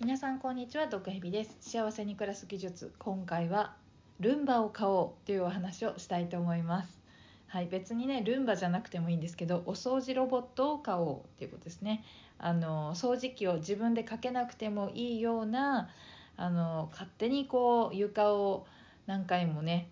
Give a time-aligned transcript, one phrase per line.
[0.00, 1.56] 皆さんこんにちは毒蛇です。
[1.60, 2.92] 幸せに暮らす技術。
[2.98, 3.76] 今回は
[4.18, 7.00] ルンバを買おうというお話をしたいと思います。
[7.46, 12.04] はい別にねルンバじゃなくてもいいんですけどお掃除ロボットを買おうっていうことですね。
[12.38, 15.88] あの掃除機を自分でかけなくてもいいような
[16.36, 18.66] あの勝手にこう床を
[19.06, 19.88] 何回もね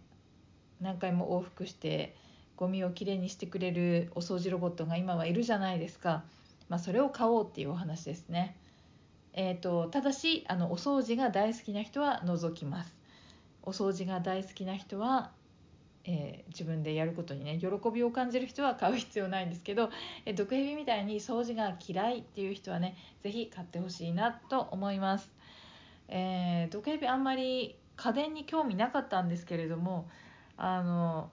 [0.80, 2.16] 何回も往復して
[2.56, 6.24] ゴミをきれいにしてくれるお掃除ロボットが今はいるじゃないですか、
[6.68, 8.56] まあ、それを買おうっていうお話ですね。
[9.34, 12.94] えーと、ただしあのお掃除が大好きな人は除きます。
[13.62, 15.30] お掃除が大好きな人は、
[16.04, 19.90] えー、自分でやることにね喜びを感じる人は買う必要ないんですけど、
[20.24, 25.30] えー、毒蛇みたいに掃除が嫌いっていう人はね是非買ってほしいなと思います、
[26.08, 30.08] えー、毒蛇あんまり家電に興味なかったんですけれども
[30.56, 31.30] あの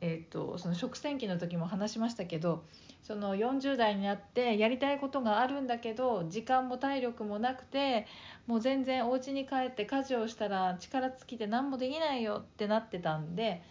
[0.00, 2.64] えーと、その食洗機の時も話しましたけど
[3.04, 8.06] その40代になってやりたいことがあるんだけど時間も体力もなくて
[8.46, 13.62] もう全然お家に帰って家事をしたら力尽きて何もできないよってなってたんで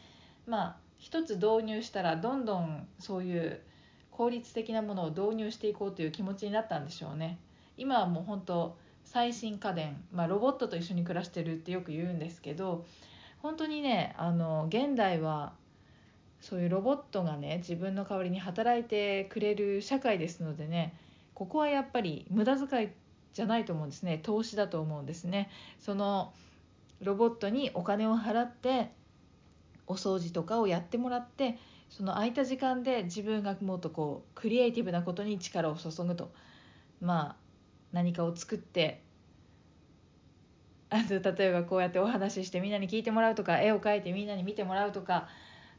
[0.45, 3.59] まあ一つ導入したらどんどんそういう
[4.11, 7.39] 効率的なものを導入していこうという気持ちになったんでしょうね。
[7.75, 12.85] 今はもう本当最新家電、まあ、ロボットと一緒に暮らしてるってよく言うんですけど
[13.41, 15.53] 本当にねあの現代は
[16.43, 20.93] そういうロボットがね自分の代わりに働いてくれる社会ですのでね
[21.33, 22.89] ここはやっぱり無駄遣い
[23.31, 24.19] じゃないと思うんですね。
[24.21, 25.49] 投資だと思うんですね。
[25.79, 26.33] その
[27.01, 28.91] ロボットにお金を払って
[29.87, 31.57] お掃除とかをやってもらって
[31.89, 36.29] その空いた時間で自分がもっとこうクリエイティブなことに力を注ぐと。
[36.99, 37.35] まあ
[37.93, 39.01] 何かを作って
[40.89, 45.29] あと例えばこうやってお話ししてみんなに聞いてもらうとか絵を描いてみんなに見てもらうとか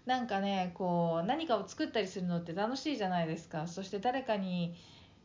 [0.06, 3.66] なんかねこう何かを作ったりするのって楽しいじゃないですか。
[3.66, 4.74] そして誰かに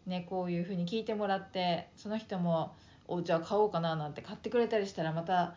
[0.05, 2.75] ねこういうふうに聞いてもらってその人も
[3.07, 5.55] おじゃあ買おうかななんて買ってくれたりしたらまた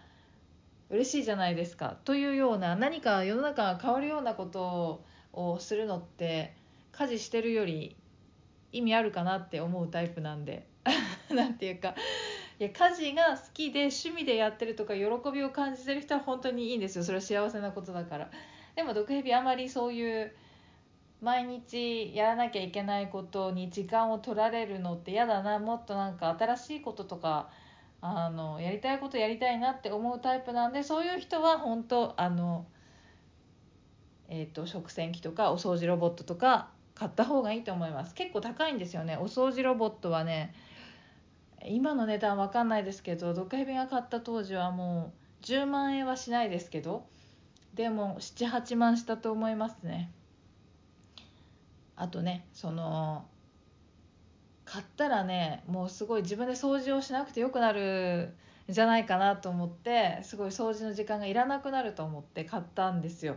[0.90, 1.96] 嬉しいじゃないですか。
[2.04, 6.54] というような何か世の中が変わるようなことをするのって
[6.90, 7.96] 家事してるより
[8.72, 10.66] 意味あるかなって思うタイプなんで。
[11.30, 11.94] なんていうか
[12.58, 17.04] いや家事が好きで趣味でやってるとか喜びを感じてる人は本当にいいんですよ。
[17.04, 18.30] それは幸せなことだから。
[18.74, 20.32] でも毒蛇あまりそういう
[21.20, 27.48] 毎日やらなきゃいけないことに時間を取られるのって嫌だなもっとなんか新しいこととか
[28.00, 32.66] あのやりたいことやりたいなって思うタイプなんでそういう人は本当あの、
[34.28, 38.14] えーと、食洗機とかお掃除ロボットとか買った方がいいと思います。
[38.14, 39.16] 結構高いんですよね。
[39.16, 40.52] お掃除ロボットはね
[41.64, 45.12] 今の値段わかんないですけど毒蛇が買った当時はも
[45.42, 47.06] う10万円はしないですけど
[47.74, 50.10] でも78万したと思いますね。
[51.96, 53.24] あとねその
[54.64, 58.34] 買ったらねもうすごい自分で掃除をしなくてよくなる
[58.68, 63.36] じゃないかなと思ってすごい掃除の時間がいらなくなると思って買ったんですよ。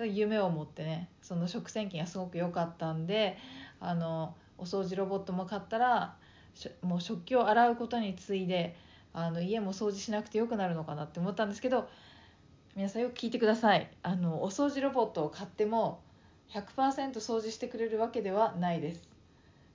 [0.00, 3.36] 夢を持ってねその食洗機がすごく良かったんで
[3.80, 6.16] あのお掃除ロボットも買ったら
[6.82, 8.76] もう食器を洗うことに次いで
[9.12, 11.88] あの家も掃除しなくてよくなるのかなって思ったんですけど
[12.74, 13.90] 皆さんよく聞いてください。
[14.02, 16.00] あのお掃除ロボットを買っても
[16.54, 19.02] 100%掃除してくれるわけではないです。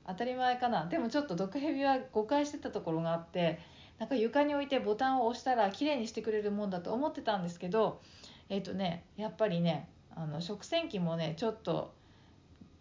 [0.07, 0.87] 当たり前かな。
[0.87, 3.59] でもちょっと毒蛇は誤解してたところがあって
[3.99, 8.01] なんか床に置いてボタンを押したら綺麗にしてくれるもんだと思ってたんですけど
[8.49, 11.93] えっ、ー、とねやっぱりねあの食洗機もねちょっと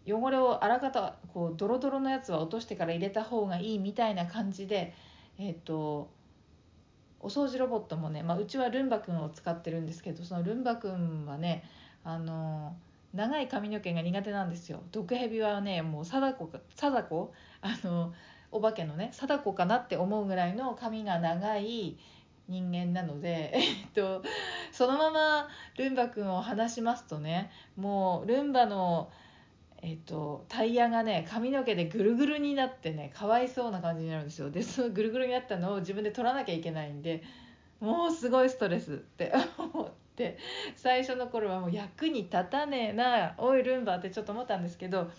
[0.07, 4.95] 汚れをあらかたこうドロドロのやつは落としてから入れた方がいいみたいな感じで
[5.37, 6.09] えっ、ー、と
[7.19, 11.63] お掃除ロボットもね、まあ、うちはルンバくんを使ってるんですけどそのルンバくんはね
[12.03, 12.75] あの
[13.13, 14.81] 長い髪の毛が苦手なんですよ。
[14.91, 17.33] 毒蛇はねもう貞子貞子？
[17.61, 18.13] あの
[18.51, 21.97] お化けのね貞子かなって思うぐらいの髪が長い
[22.47, 24.23] 人間なので、 えっと、
[24.71, 29.09] そのままルンバくんを離しますとねもうルンバの
[29.81, 34.49] えっと、タイヤがね髪の毛でぐるぐるになってねかわいそうな感じになるんですよ。
[34.49, 37.23] でそのぐるぐるになったのを自分で取らなきゃいけないんで
[37.79, 40.37] もうすごいストレスって 思って
[40.75, 45.11] 最初の頃はもう役に立たねえなおいルンバってちょっと思ったんですけど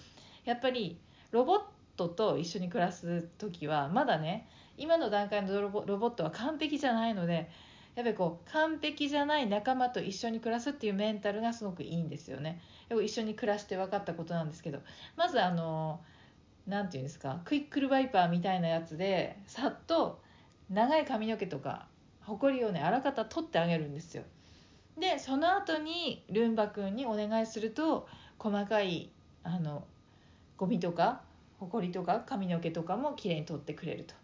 [0.45, 0.99] やっぱり
[1.31, 1.63] ロボッ
[1.97, 7.51] トと一緒に暮らす時はまだね今の段階のロボロボットは完璧じゃないので
[7.99, 12.61] やっぱりこう完璧じゃない仲間と一緒に暮らすっていうメンタルがすごくいいんですよね。
[12.91, 14.79] 一緒に暮らして分かったことなんですけど
[15.17, 15.99] まずあの
[16.69, 20.21] 何て言うんですかクイックルワイパーみたいなやつでさっと
[20.71, 21.89] 長い髪の毛とか
[22.23, 24.23] ほこりをねあらかた取ってあげるんですよ。
[24.97, 28.07] でその後にルンバくんにお願いすると
[28.39, 29.11] 細かい
[29.43, 29.85] あの
[30.57, 31.23] ゴミとか
[31.59, 34.15] ほこりとか髪の毛とかもきれいに取ってくれると。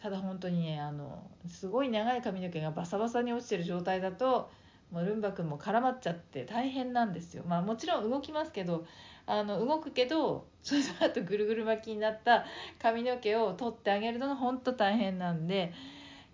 [0.00, 4.50] ただ本当にねあのすごい長い髪の毛がバサバサに落ちてる状態だと
[4.90, 7.44] もうルンバ君も絡まっちゃって大変なんですよ。
[7.46, 8.86] まあもちろん動きますけど
[9.26, 12.44] あの動くけどその後ぐるぐる巻きになった
[12.80, 15.72] 髪の毛を取ってあげるのが本当大変なんで、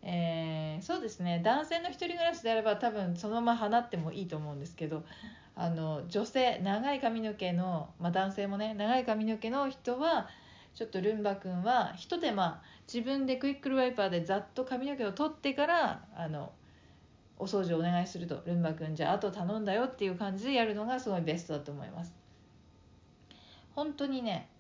[0.02, 1.42] えー、そうですね。
[1.44, 5.04] 男性の1人暮らしであれば多分そのまま放ってもいいと思うんですけど
[5.56, 10.28] あの女性長い髪の毛の、まあ、男性もね長い髪の毛の人は
[10.76, 16.52] ちょっとルンバ君はひと手間自分でクイックルワイパーでざっと髪の毛を取ってからあの
[17.38, 22.14] お掃除をお願いするとルンバ君じゃああと頼んだよっていう感じでやるのがすごいベストだと思います。
[23.74, 24.50] 本当にね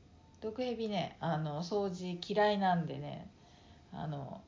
[0.40, 3.28] 毒蛇ねあの掃除嫌いなんでね
[3.92, 4.40] あの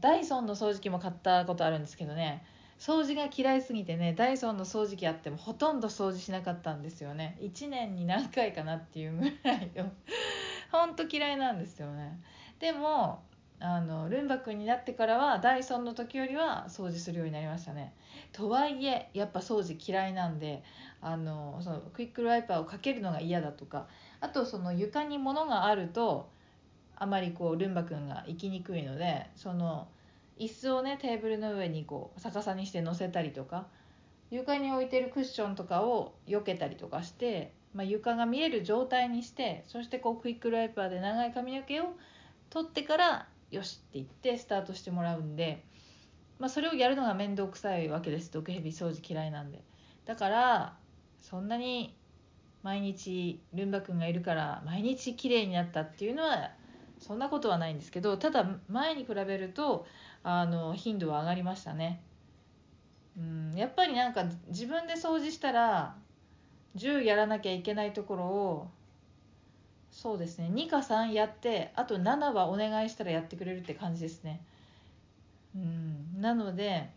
[0.00, 2.44] ダイソンの掃除機も買ったことあるんですけどね
[2.78, 7.38] 掃除が嫌いすぎてねダイソンの掃除機あってもほとんど掃除しなかったんですよね。
[7.40, 9.90] 1年に何回かなっていうぐらいの
[10.70, 12.20] ほんと嫌いなんですよね。
[12.58, 13.22] でも
[13.58, 17.94] あのルンバ君になってからはダイソンの時よりは掃除するようになりましたね。
[18.32, 20.62] とはいえやっぱ掃除嫌いなんで
[21.00, 23.86] あのそのクイックルワイパーをかけるのが嫌だとか
[24.20, 26.28] あとその床に物があると
[26.96, 29.88] あまりこうルンバ君が行きにくいのでその
[30.38, 33.66] 椅子をねテーブルの上にこう逆さにして乗せたりとか
[34.30, 41.84] 床に置いてるクッションとかを避けたりとかして、まあ、床が見える状態にしてそしてこうクイックルワイパーで長い髪の毛を
[42.48, 45.62] 取ってからよしって言ってスタートしてもらうんで、
[46.38, 48.32] まあ、それをやるのが面倒くさいわけです。
[48.32, 49.62] 毒蛇掃除嫌いなんで。
[50.06, 50.76] だから
[51.20, 51.94] そんなに
[52.62, 56.50] 毎日ルンバ君がいるから毎日綺麗になったっていうのは
[56.98, 59.86] そんなことはないんですけどただ前に比べると
[60.22, 62.00] あの頻度は上がりましたね。
[63.18, 65.96] うんやっぱりなんか自分で掃除したら
[66.76, 68.70] 10やらなきゃいけないところを
[69.90, 74.42] そうですね2か3やってあと7はお願いしたらやってくれるって感じですね。
[75.54, 76.20] うん。
[76.20, 76.90] なので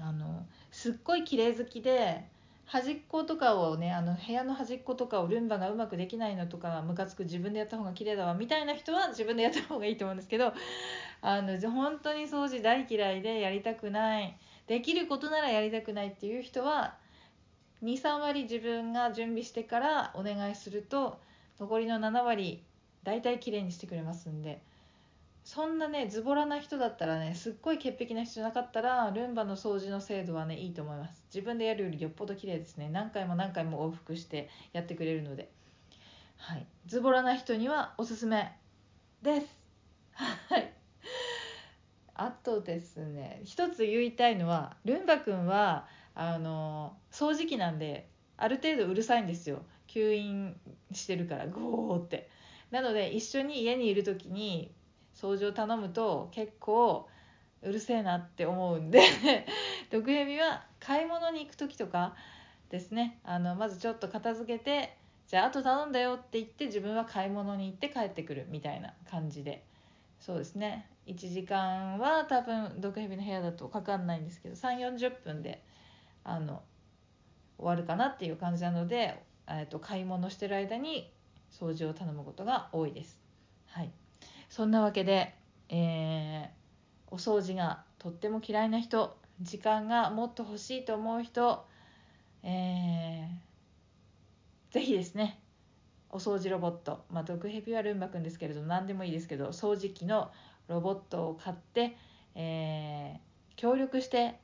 [0.00, 2.24] あのすっごい綺麗好きで
[2.66, 10.52] 端っことかをねあの部屋の端っことかをルンバがうまくできないのとかムカつく自分でやった方が綺麗だわみたいな人は自分でやった方がいいと思うんですけど
[11.22, 14.36] あの本当に掃除大嫌いでやりたくない
[14.68, 16.94] できることならやりたくないっていう人は
[17.82, 21.20] 23割自分が準備してからお願いすると
[21.58, 22.62] 残りの7割
[23.02, 24.62] 大体綺麗にしてくれますんで。
[25.42, 31.24] そんなねズボラな人だったらねすっごい潔癖な人じゃなかったらルンバの掃除の精度はねいいと思います。
[31.34, 32.88] 自分でやるよりよっぽど綺麗ですね。
[32.90, 35.50] 何回も何回も往復してやってくれるので。
[36.36, 36.66] はい。
[36.86, 38.52] ズボラな人にはおすすめ
[39.22, 39.46] です。
[40.12, 40.72] はい。
[42.14, 49.62] あとですね一つ言いたいのはルンバくんはあの掃除機なんである程度うるさいんですよ。
[49.88, 50.56] 吸引
[50.92, 52.28] してるからゴーって。
[52.70, 54.72] なので一緒に家にいる時に
[55.14, 57.08] 掃除を頼むと結構
[57.62, 59.02] うるせえなって思うんで
[59.90, 62.14] 毒蛇は買い物に行く時とか
[62.70, 63.18] ですね。
[63.24, 64.96] あのまずちょっと片付けて
[65.26, 69.64] じゃああと頼んだよって言って自分は買い物に行って帰ってくるみたいな感じで。
[70.20, 70.86] そうですね。
[71.06, 75.62] 1時間は多分毒蛇の部屋だとかかんないんですけど3 4 0分で
[76.30, 76.62] あの
[77.58, 81.12] 終わるかなっていう感じなので、えー、と買い物してる間に
[81.50, 83.20] 掃除を頼むことが多いです。
[83.66, 83.90] はい
[84.48, 85.34] そんなわけで、
[85.68, 91.64] えー、お掃除がとっても嫌いな人時間がもっと欲しいと思う人、
[92.42, 95.40] えー、ぜひですね
[96.10, 100.32] お掃除ロボット、まあ、毒蛇はルンバくんですけれど何でもいいですけど掃除機の
[100.66, 101.96] ロボットを買って、
[102.34, 103.18] えー、
[103.56, 104.34] 協力して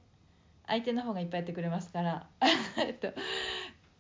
[0.67, 2.27] 相手の方がいっぱいやってくれますから。
[2.79, 3.09] えっと、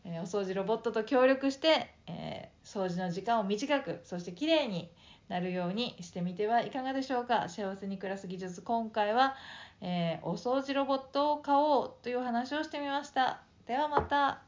[0.04, 4.90] えー、お掃除ロボットと協力して、えー、掃除の時間を短くそしてきれいに
[5.28, 7.48] なるようにしてみてはいかがでしょうか。
[7.48, 9.36] 幸せに暮らす技術今回は、
[9.80, 13.40] えー、お掃除ロボットを買おうという話をしてみました。
[13.66, 14.45] ではまた。